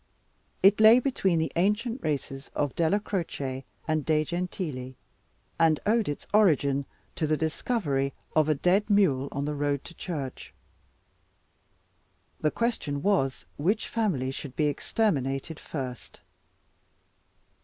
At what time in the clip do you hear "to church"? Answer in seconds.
9.83-10.55